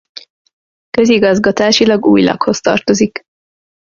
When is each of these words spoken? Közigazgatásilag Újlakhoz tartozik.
Közigazgatásilag 0.89 2.05
Újlakhoz 2.05 2.59
tartozik. 2.61 3.21